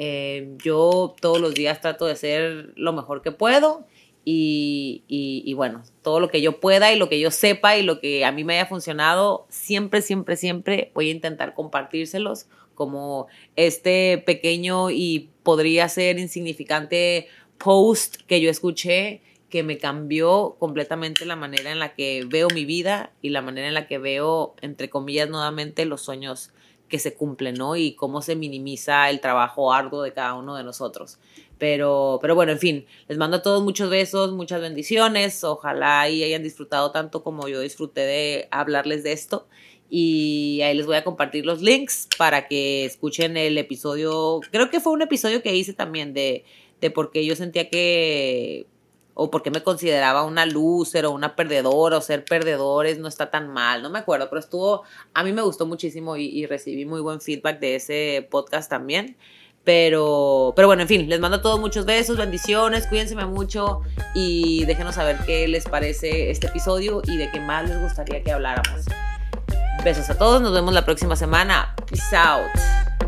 Eh, 0.00 0.56
yo 0.62 1.16
todos 1.20 1.40
los 1.40 1.54
días 1.54 1.80
trato 1.80 2.06
de 2.06 2.14
ser 2.14 2.72
lo 2.76 2.92
mejor 2.92 3.20
que 3.20 3.32
puedo 3.32 3.84
y, 4.24 5.02
y, 5.08 5.52
bueno, 5.54 5.82
todo 6.02 6.20
lo 6.20 6.28
que 6.28 6.40
yo 6.40 6.60
pueda 6.60 6.92
y 6.92 6.98
lo 6.98 7.08
que 7.08 7.18
yo 7.18 7.32
sepa 7.32 7.76
y 7.76 7.82
lo 7.82 7.98
que 7.98 8.24
a 8.24 8.30
mí 8.30 8.44
me 8.44 8.54
haya 8.54 8.66
funcionado, 8.66 9.46
siempre, 9.48 10.00
siempre, 10.00 10.36
siempre 10.36 10.92
voy 10.94 11.08
a 11.08 11.12
intentar 11.12 11.54
compartírselos 11.54 12.46
como 12.74 13.26
este 13.56 14.22
pequeño 14.24 14.90
y 14.90 15.30
podría 15.42 15.88
ser 15.88 16.18
insignificante 16.20 17.26
post 17.56 18.18
que 18.28 18.40
yo 18.40 18.50
escuché 18.50 19.22
que 19.50 19.62
me 19.62 19.78
cambió 19.78 20.56
completamente 20.58 21.24
la 21.24 21.34
manera 21.34 21.72
en 21.72 21.78
la 21.78 21.94
que 21.94 22.24
veo 22.28 22.48
mi 22.54 22.64
vida 22.64 23.10
y 23.22 23.30
la 23.30 23.42
manera 23.42 23.66
en 23.66 23.74
la 23.74 23.88
que 23.88 23.98
veo, 23.98 24.54
entre 24.60 24.90
comillas, 24.90 25.28
nuevamente 25.28 25.86
los 25.86 26.02
sueños 26.02 26.52
que 26.88 26.98
se 26.98 27.14
cumple, 27.14 27.52
¿no? 27.52 27.76
Y 27.76 27.92
cómo 27.92 28.22
se 28.22 28.36
minimiza 28.36 29.10
el 29.10 29.20
trabajo 29.20 29.72
arduo 29.72 30.02
de 30.02 30.12
cada 30.12 30.34
uno 30.34 30.56
de 30.56 30.64
nosotros. 30.64 31.18
Pero, 31.58 32.18
pero 32.20 32.34
bueno, 32.34 32.52
en 32.52 32.58
fin, 32.58 32.86
les 33.08 33.18
mando 33.18 33.38
a 33.38 33.42
todos 33.42 33.62
muchos 33.62 33.90
besos, 33.90 34.32
muchas 34.32 34.60
bendiciones. 34.60 35.44
Ojalá 35.44 36.08
y 36.08 36.22
hayan 36.22 36.42
disfrutado 36.42 36.90
tanto 36.90 37.22
como 37.22 37.48
yo 37.48 37.60
disfruté 37.60 38.02
de 38.02 38.48
hablarles 38.50 39.02
de 39.02 39.12
esto. 39.12 39.46
Y 39.90 40.60
ahí 40.62 40.76
les 40.76 40.86
voy 40.86 40.96
a 40.96 41.04
compartir 41.04 41.46
los 41.46 41.62
links 41.62 42.08
para 42.18 42.46
que 42.46 42.84
escuchen 42.84 43.36
el 43.36 43.58
episodio. 43.58 44.40
Creo 44.50 44.70
que 44.70 44.80
fue 44.80 44.92
un 44.92 45.02
episodio 45.02 45.42
que 45.42 45.56
hice 45.56 45.72
también 45.72 46.12
de, 46.14 46.44
de 46.80 46.90
por 46.90 47.10
qué 47.10 47.24
yo 47.24 47.34
sentía 47.36 47.70
que 47.70 48.66
o 49.20 49.32
porque 49.32 49.50
me 49.50 49.64
consideraba 49.64 50.22
una 50.22 50.46
loser 50.46 51.04
o 51.04 51.10
una 51.10 51.34
perdedora 51.34 51.98
o 51.98 52.00
ser 52.00 52.24
perdedores 52.24 53.00
no 53.00 53.08
está 53.08 53.32
tan 53.32 53.52
mal, 53.52 53.82
no 53.82 53.90
me 53.90 53.98
acuerdo, 53.98 54.28
pero 54.28 54.38
estuvo, 54.38 54.84
a 55.12 55.24
mí 55.24 55.32
me 55.32 55.42
gustó 55.42 55.66
muchísimo 55.66 56.16
y, 56.16 56.46
recibí 56.46 56.86
muy 56.86 57.00
buen 57.00 57.20
feedback 57.20 57.58
de 57.58 57.74
ese 57.74 58.28
podcast 58.30 58.70
también. 58.70 59.16
Pero, 59.64 60.52
pero 60.54 60.68
bueno, 60.68 60.82
en 60.82 60.88
fin, 60.88 61.08
les 61.08 61.18
mando 61.18 61.38
a 61.38 61.42
todos 61.42 61.58
muchos 61.58 61.84
besos, 61.84 62.16
bendiciones, 62.16 62.86
cuídense 62.86 63.16
mucho 63.16 63.80
y 64.14 64.64
déjenos 64.66 64.94
saber 64.94 65.18
qué 65.26 65.48
les 65.48 65.64
parece 65.64 66.30
este 66.30 66.46
episodio 66.46 67.02
y 67.04 67.16
de 67.16 67.28
qué 67.32 67.40
más 67.40 67.68
les 67.68 67.78
gustaría 67.82 68.22
que 68.22 68.30
habláramos. 68.30 68.84
Besos 69.82 70.08
a 70.10 70.16
todos, 70.16 70.40
nos 70.40 70.52
vemos 70.52 70.72
la 70.72 70.84
próxima 70.84 71.16
semana. 71.16 71.74
Peace 71.90 72.16
out. 72.16 73.07